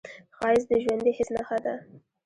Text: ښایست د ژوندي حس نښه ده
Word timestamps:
ښایست 0.37 0.67
د 0.69 0.73
ژوندي 0.83 1.11
حس 1.17 1.29
نښه 1.35 1.57
ده 1.63 1.73